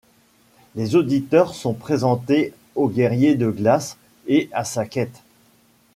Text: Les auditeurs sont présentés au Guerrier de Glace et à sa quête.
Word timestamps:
Les 0.73 0.95
auditeurs 0.95 1.53
sont 1.53 1.75
présentés 1.75 2.55
au 2.73 2.89
Guerrier 2.89 3.35
de 3.35 3.51
Glace 3.51 3.97
et 4.25 4.49
à 4.51 4.63
sa 4.63 4.83
quête. 4.87 5.21